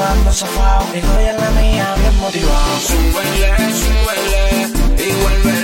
quedando 0.00 0.32
zafado. 0.32 0.86
Digo, 0.92 1.08
y 1.20 1.26
en 1.26 1.36
la 1.36 1.50
mía, 1.50 1.94
bien 1.98 2.16
motivado. 2.20 2.80
Súbele, 2.80 3.74
súbele 3.74 4.68
y 4.96 5.22
vuelve. 5.22 5.59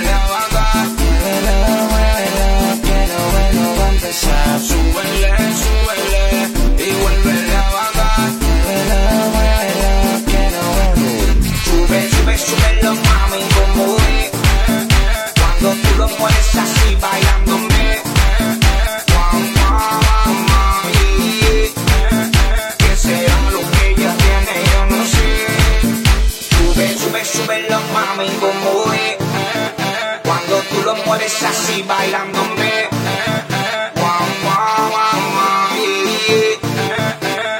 es 31.27 31.43
así 31.43 31.83
bailándome. 31.83 32.69
Eh, 32.69 32.89
eh. 32.89 33.91
Guau, 33.95 34.27
guau, 34.43 34.89
guau, 34.93 35.69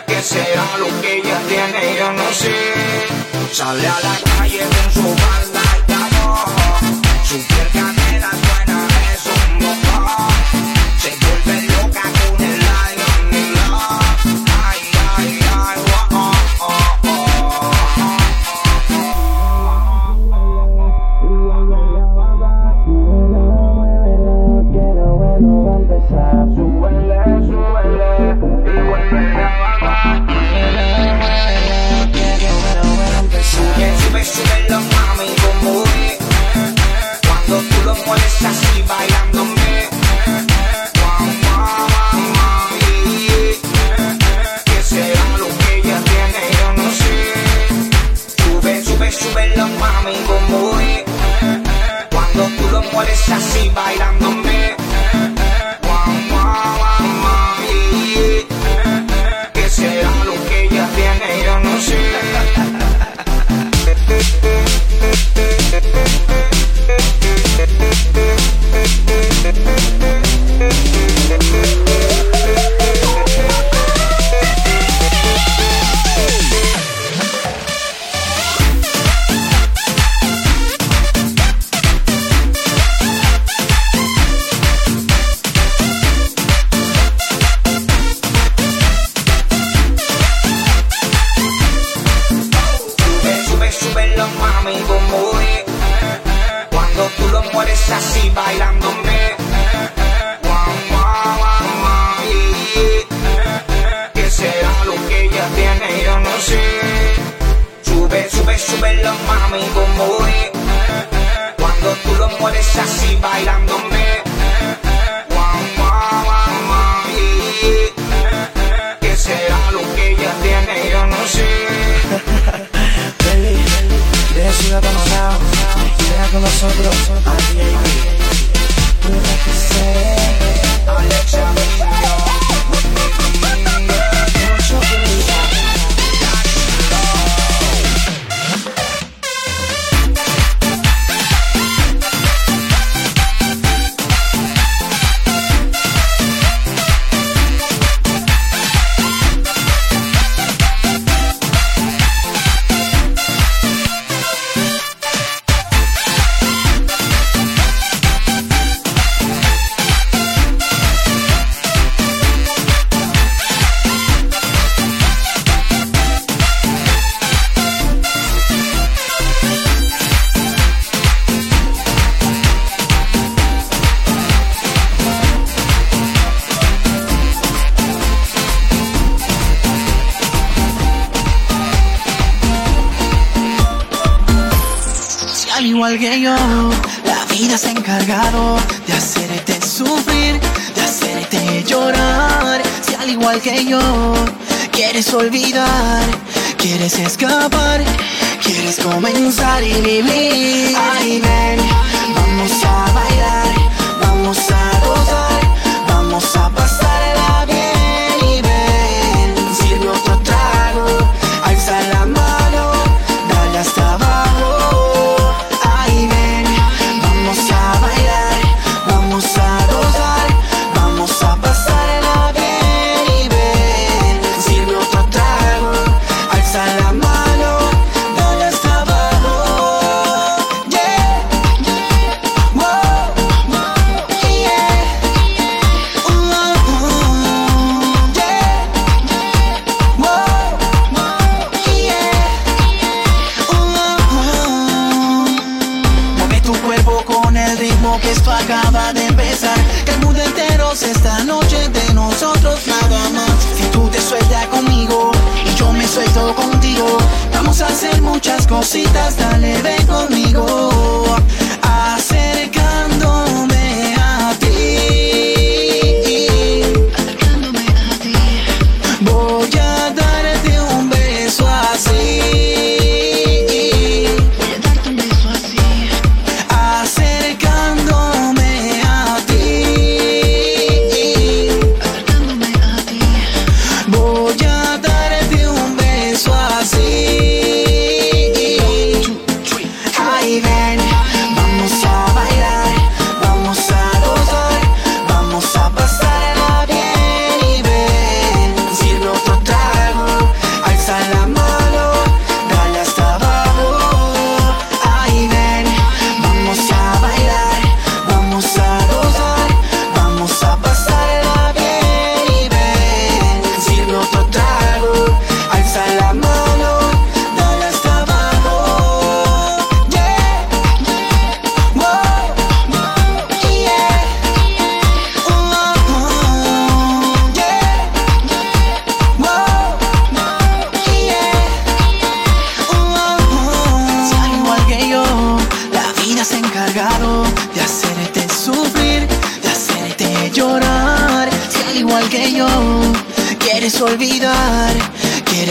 ¿Qué 0.08 0.22
será 0.22 0.68
lo 0.80 0.90
que 1.02 1.18
ella 1.18 1.40
tiene? 1.50 1.82
Yo 2.00 2.12
no 2.14 2.28
sé. 2.32 2.56
Sale 3.52 3.88
a 3.88 4.00
la 4.06 4.16
calle. 4.24 4.87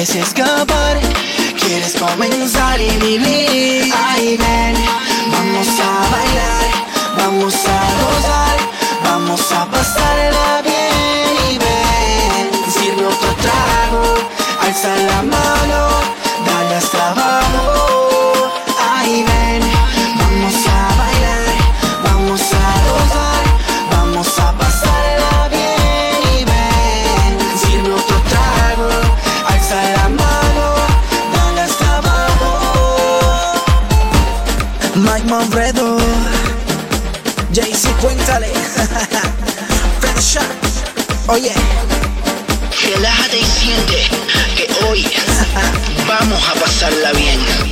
quieres 0.07 0.29
escapar, 0.29 1.01
quieres 1.59 1.97
comenzar 1.97 2.81
y 2.81 2.91
vivir. 2.99 3.36
Vamos 46.29 46.49
a 46.49 46.55
pasarla 46.55 47.13
bien. 47.13 47.66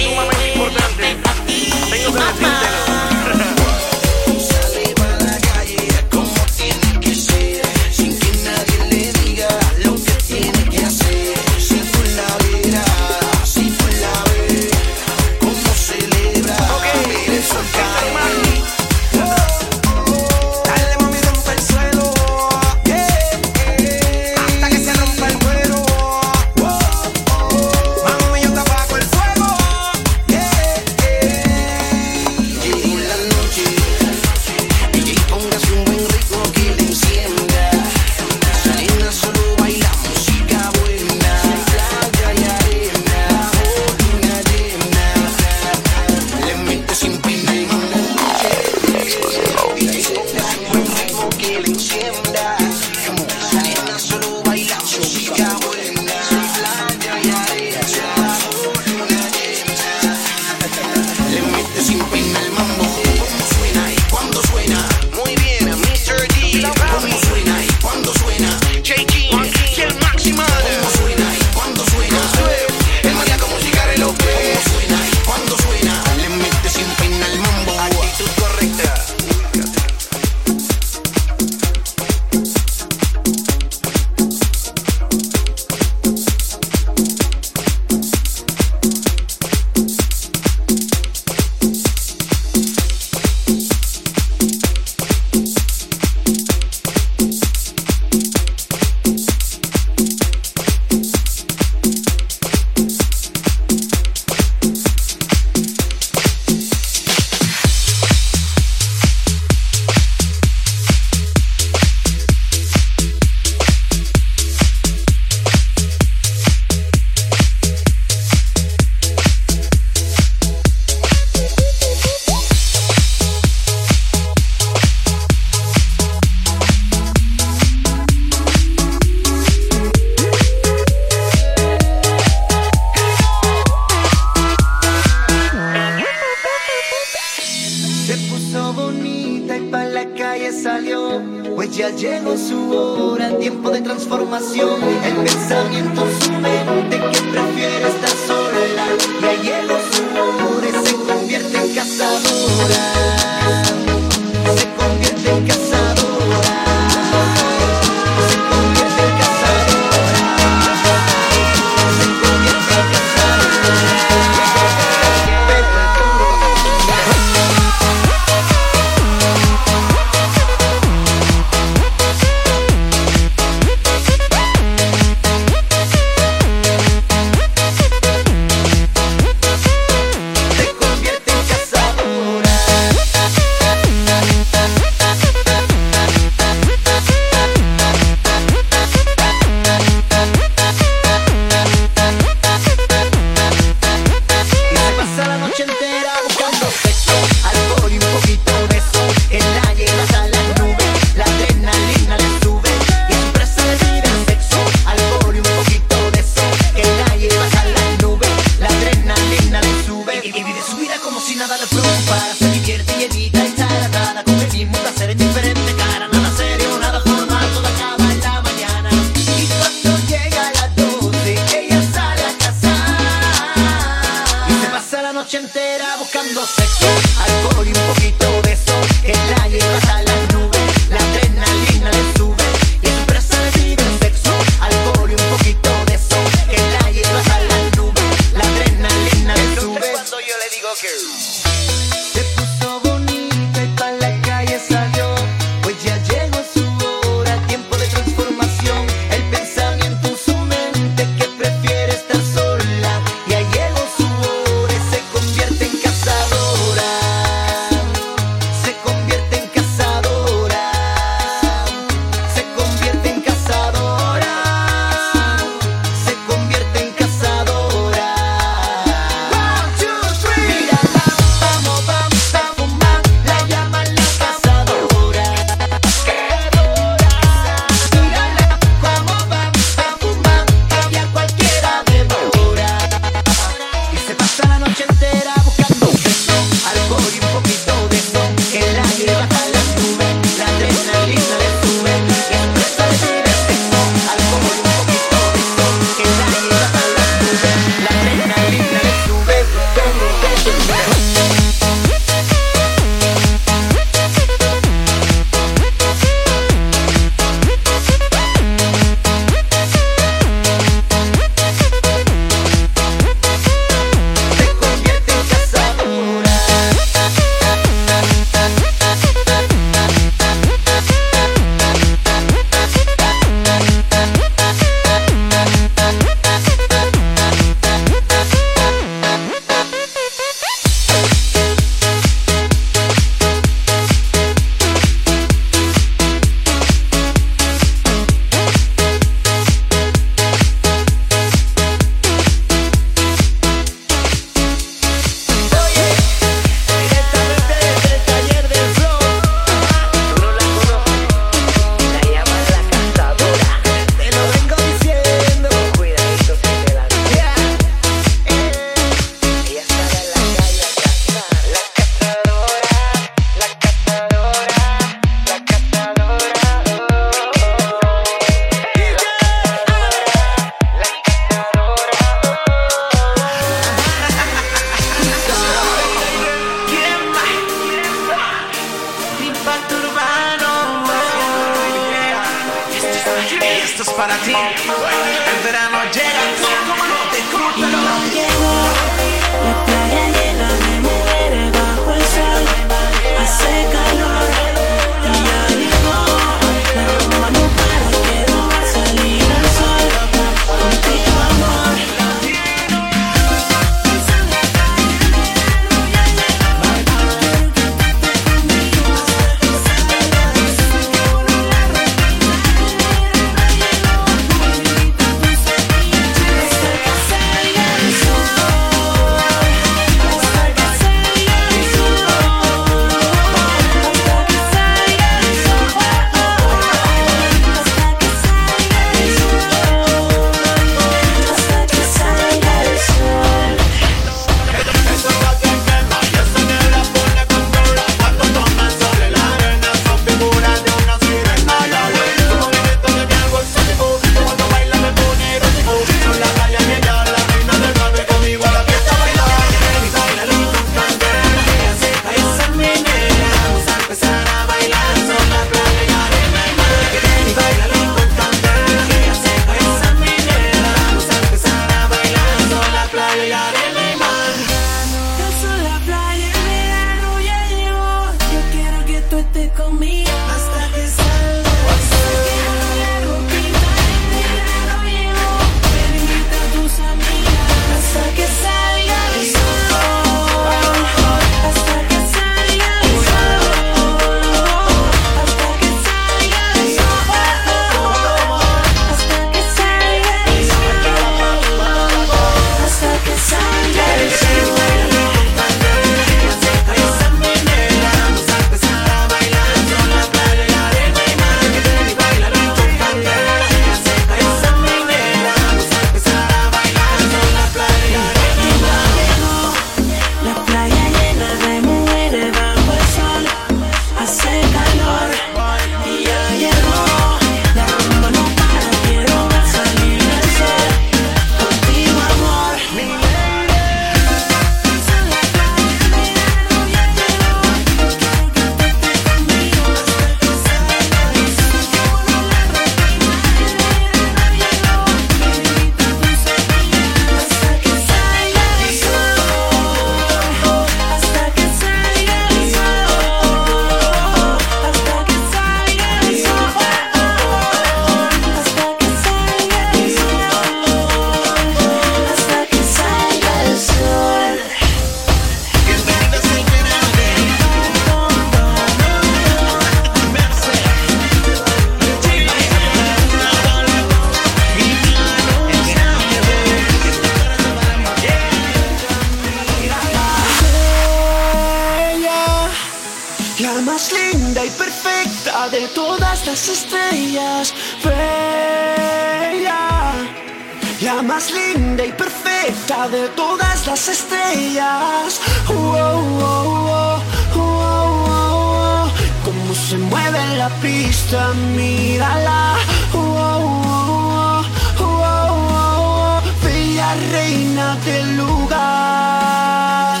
gusta, 591.00 591.32
mírala. 591.56 592.56
Oh, 592.92 594.42
oh, 594.78 594.84
oh, 594.84 596.20
Bella 596.42 596.94
reina 597.12 597.76
del 597.84 598.16
lugar. 598.16 600.00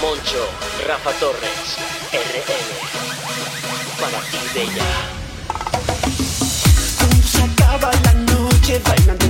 Moncho, 0.00 0.48
Rafa 0.86 1.10
Torres, 1.20 1.76
RM. 2.12 2.52
Para 4.00 4.20
ti, 4.30 4.38
Bella. 4.54 4.84
Cuando 6.98 7.26
se 7.26 7.42
acaba 7.42 7.90
la 8.04 8.12
noche 8.32 8.80
bailando. 8.84 9.27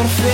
perfecto. 0.00 0.29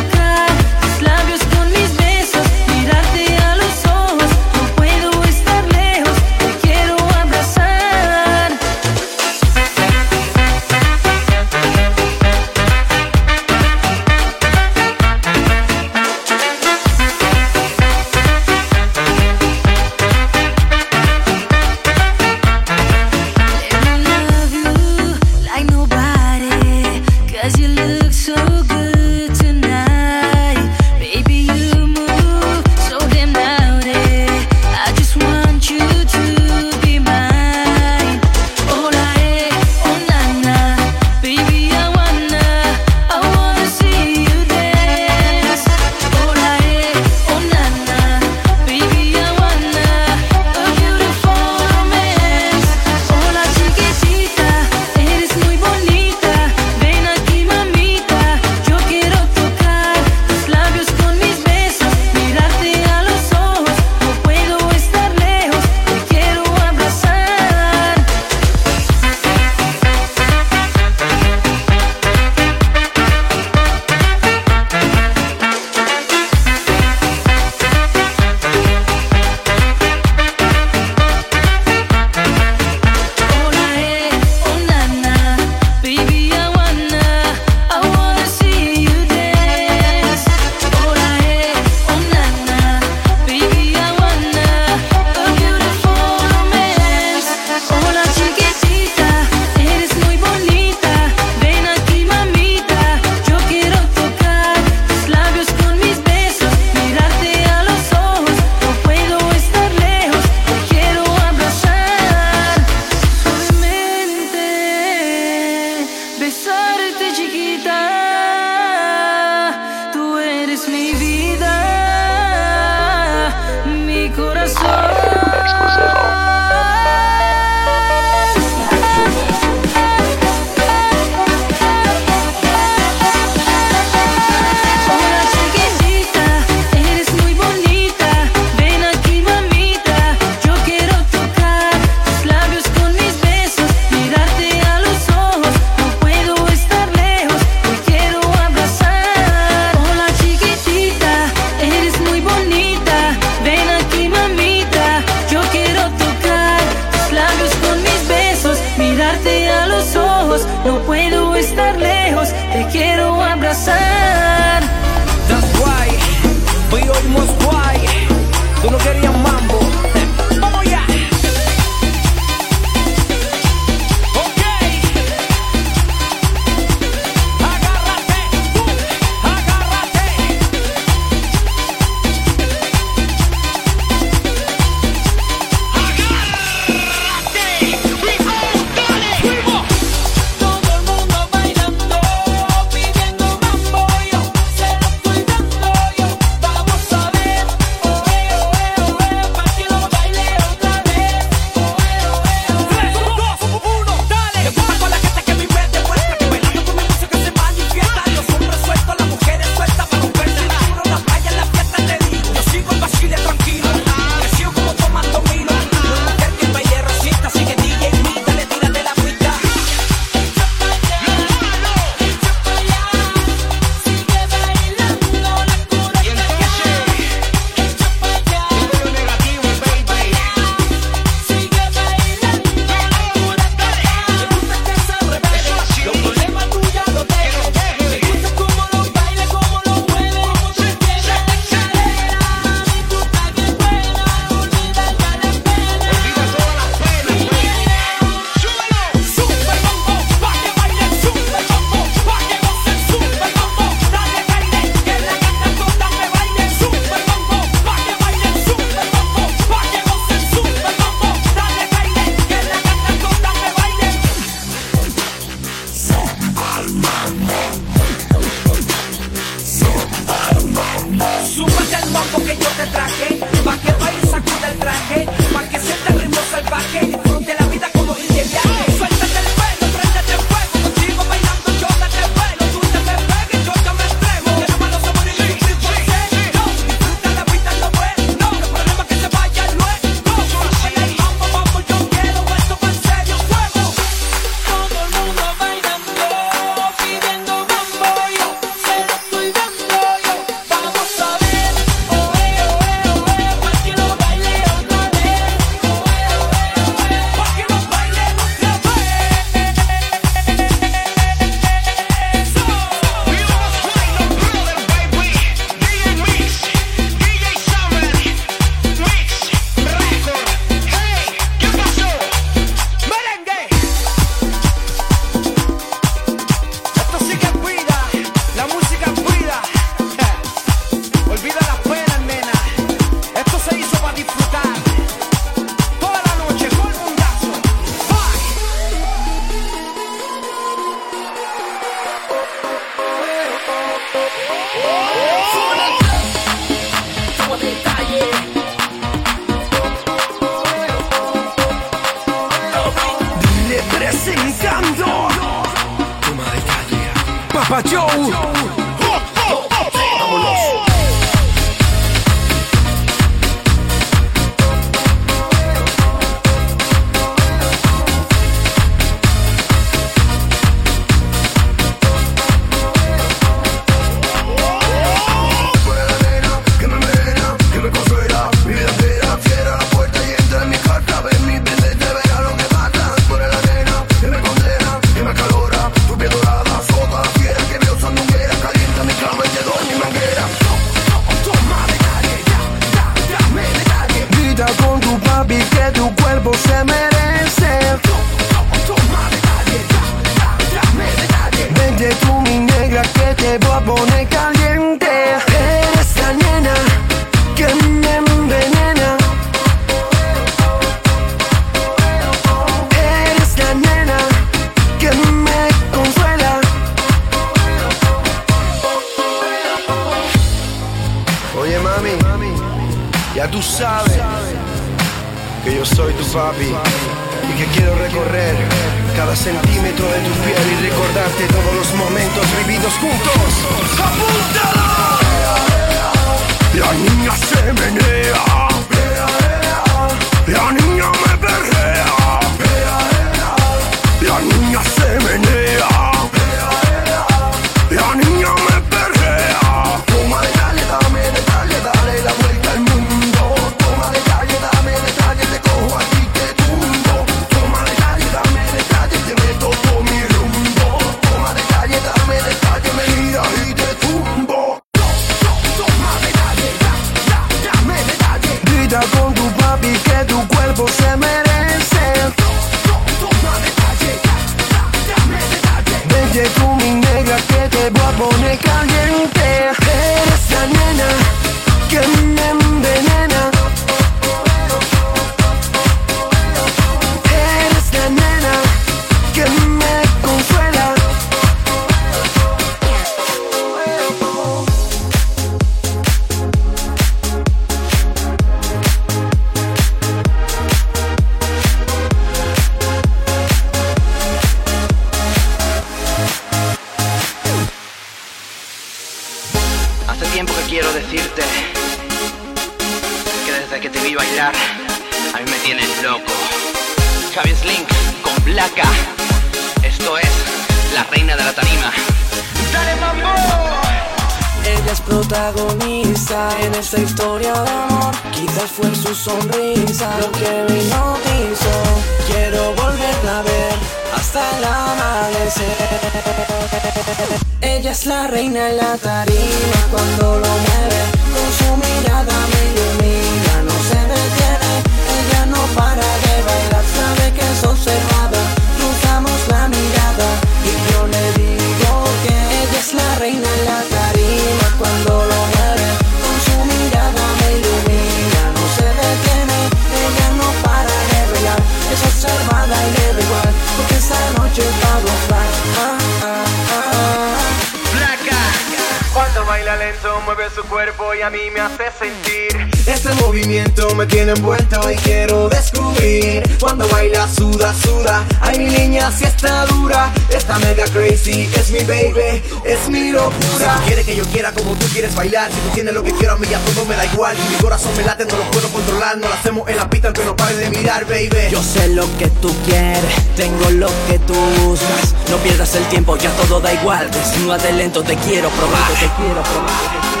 mueve 570.15 570.29
su 570.35 570.43
cuerpo 570.43 570.93
y 570.93 571.01
a 571.01 571.09
mí 571.09 571.19
me 571.33 571.39
hace 571.39 571.71
sentir. 571.79 572.49
Ese 572.65 572.93
movimiento 572.95 573.73
me 573.75 573.85
tiene 573.85 574.11
envuelto 574.11 574.59
y 574.69 574.75
quiero 574.75 575.29
descubrir. 575.29 576.21
Cuando 576.39 576.67
baila, 576.67 577.07
suda, 577.07 577.53
suda. 577.53 578.03
Ay, 578.19 578.39
mi 578.39 578.45
niña, 578.45 578.91
si 578.91 579.05
está 579.05 579.45
dura. 579.45 579.91
Esta 580.09 580.37
mega 580.39 580.65
crazy 580.65 581.29
es 581.33 581.51
mi 581.51 581.59
baby, 581.59 582.21
es 582.43 582.67
mi 582.67 582.91
locura. 582.91 583.13
Si 583.21 583.45
tú 583.45 583.65
quieres 583.67 583.85
que 583.85 583.95
yo 583.95 584.03
quiera 584.05 584.33
como 584.33 584.53
tú 584.55 584.65
quieres 584.73 584.93
bailar. 584.95 585.31
Si 585.31 585.37
tú 585.39 585.49
tienes 585.53 585.73
lo 585.73 585.81
que 585.81 585.91
quiero, 585.93 586.13
a 586.13 586.17
mí 586.17 586.27
ya 586.29 586.39
todo 586.39 586.65
me 586.65 586.75
da 586.75 586.85
igual. 586.85 587.15
Si 587.15 587.33
mi 587.33 587.41
corazón 587.41 587.71
me 587.77 587.83
late, 587.83 588.05
no 588.05 588.17
lo 588.17 588.31
puedo 588.31 588.49
controlar. 588.49 588.97
No 588.97 589.07
lo 589.07 589.13
hacemos 589.13 589.47
en 589.47 589.55
la 589.55 589.69
pista, 589.69 589.87
aunque 589.87 590.03
no 590.03 590.15
pares 590.15 590.37
de 590.37 590.49
mirar, 590.49 590.85
baby. 590.85 591.29
Yo 591.31 591.41
sé 591.41 591.69
lo 591.69 591.85
que 591.97 592.07
tú 592.21 592.35
quieres, 592.45 593.15
tengo 593.15 593.49
lo 593.51 593.69
que 593.87 593.97
tú 593.99 594.15
buscas. 594.43 594.93
No 595.09 595.17
pierdas 595.17 595.55
el 595.55 595.63
tiempo, 595.69 595.95
ya 595.95 596.11
todo 596.11 596.41
da 596.41 596.53
igual. 596.53 596.91
Desnúdate 596.91 597.53
lento, 597.53 597.81
te 597.81 597.95
quiero 597.95 598.29
probar, 598.29 598.71
te 598.73 598.89
quiero 598.97 599.23
probar. 599.23 600.00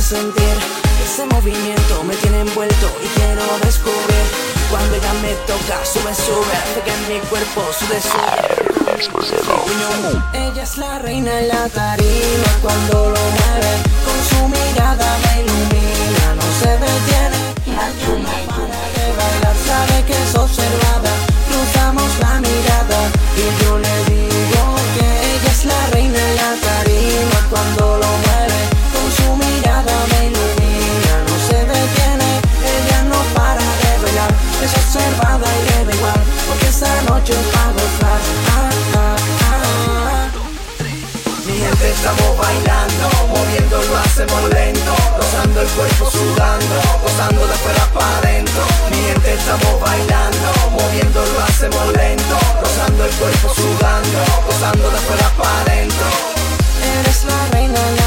sentir. 0.00 0.56
Ese 1.04 1.26
movimiento 1.26 2.04
me 2.04 2.14
tiene 2.16 2.40
envuelto 2.40 2.86
y 3.02 3.06
quiero 3.18 3.42
descubrir. 3.64 4.26
Cuando 4.70 4.94
ella 4.94 5.12
me 5.20 5.34
toca, 5.46 5.76
sube, 5.84 6.14
sube, 6.14 6.54
hace 6.62 6.80
que 6.86 6.94
mi 7.08 7.20
cuerpo 7.28 7.62
sube, 7.78 8.00
sube. 8.00 8.62
Ella 10.32 10.62
es 10.62 10.78
la 10.78 10.98
reina 10.98 11.40
en 11.40 11.48
la 11.48 11.68
tarima 11.68 12.50
cuando 12.62 13.10
lo 13.10 13.22
mueve. 13.36 13.72
Con 14.06 14.18
su 14.30 14.48
mirada 14.48 15.18
me 15.24 15.42
ilumina, 15.42 16.34
no 16.36 16.46
se 16.60 16.70
detiene. 16.84 17.38
Para 18.48 18.80
de 18.94 19.06
bailar, 19.18 19.56
sabe 19.66 20.04
que 20.06 20.12
es 20.12 20.34
observada. 20.34 21.12
Cruzamos 21.48 22.10
la 22.20 22.40
mirada 22.40 23.00
y 23.36 23.64
yo 23.64 23.78
le 23.78 23.94
digo 24.10 24.62
que 24.94 25.06
ella 25.34 25.50
es 25.50 25.64
la 25.64 25.86
reina 25.92 26.18
en 26.18 26.36
la 26.36 26.50
tarima 26.66 27.38
cuando 27.50 27.96
lo 27.98 28.01
reservada 34.92 35.46
y 35.46 35.86
da 35.86 35.94
igual, 35.94 36.20
porque 36.46 36.66
esta 36.66 37.02
noche 37.02 37.32
es 37.32 37.46
para 37.48 37.72
gozar. 37.72 38.20
Mi 41.46 41.52
gente 41.54 41.90
estamos 41.90 42.36
bailando, 42.36 43.04
moviendo 43.28 43.82
lo 43.82 43.96
hacemos 43.96 44.42
lento, 44.50 44.94
gozando 45.16 45.60
el 45.62 45.68
cuerpo 45.68 46.10
sudando, 46.10 46.74
gozando 47.02 47.46
de 47.46 47.54
fuera 47.54 47.86
para 47.94 48.18
adentro. 48.18 48.62
Mi 48.90 48.96
gente 48.96 49.32
estamos 49.32 49.80
bailando, 49.80 50.48
moviendo 50.72 51.24
lo 51.24 51.40
hacemos 51.40 51.86
lento, 51.94 52.36
gozando 52.60 53.04
el 53.04 53.12
cuerpo 53.12 53.54
sudando, 53.54 54.18
gozando 54.46 54.90
de 54.90 54.98
fuera 54.98 55.28
para 55.38 55.60
adentro. 55.62 56.06
Eres 57.00 57.24
la 57.24 57.46
reina. 57.52 58.01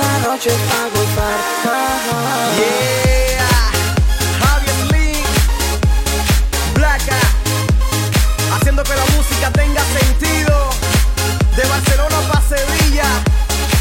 esta 0.00 0.28
noche 0.28 0.50
es 0.50 0.56
para 0.56 0.88
gozar. 0.88 1.36
Yeah, 2.56 3.70
Javier 4.40 4.80
Link, 4.92 5.26
Blaca, 6.74 7.20
haciendo 8.54 8.82
que 8.82 8.94
la 8.94 9.04
música 9.16 9.50
tenga 9.52 9.82
sentido. 9.84 10.70
De 11.56 11.66
Barcelona 11.66 12.16
para 12.28 12.42
Sevilla 12.48 13.04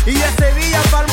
y 0.06 0.14
de 0.16 0.32
Sevilla 0.38 0.82
para 0.92 1.09